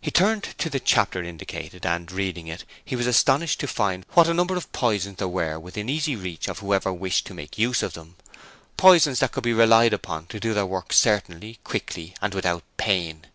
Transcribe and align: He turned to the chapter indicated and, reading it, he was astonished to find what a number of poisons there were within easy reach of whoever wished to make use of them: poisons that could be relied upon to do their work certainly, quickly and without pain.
He 0.00 0.10
turned 0.10 0.42
to 0.58 0.68
the 0.68 0.80
chapter 0.80 1.22
indicated 1.22 1.86
and, 1.86 2.10
reading 2.10 2.48
it, 2.48 2.64
he 2.84 2.96
was 2.96 3.06
astonished 3.06 3.60
to 3.60 3.68
find 3.68 4.04
what 4.14 4.26
a 4.26 4.34
number 4.34 4.56
of 4.56 4.72
poisons 4.72 5.18
there 5.18 5.28
were 5.28 5.60
within 5.60 5.88
easy 5.88 6.16
reach 6.16 6.48
of 6.48 6.58
whoever 6.58 6.92
wished 6.92 7.24
to 7.26 7.34
make 7.34 7.56
use 7.56 7.80
of 7.80 7.92
them: 7.92 8.16
poisons 8.76 9.20
that 9.20 9.30
could 9.30 9.44
be 9.44 9.52
relied 9.52 9.92
upon 9.92 10.26
to 10.26 10.40
do 10.40 10.54
their 10.54 10.66
work 10.66 10.92
certainly, 10.92 11.60
quickly 11.62 12.16
and 12.20 12.34
without 12.34 12.64
pain. 12.78 13.26